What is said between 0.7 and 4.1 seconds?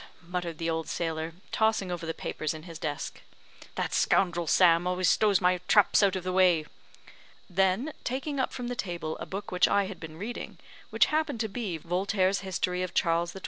sailor, tossing over the papers in his desk; "that